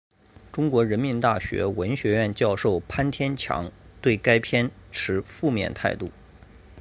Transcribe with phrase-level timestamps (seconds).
[0.51, 6.09] 中国人民大学文学院教授潘天强对该片持负面态度。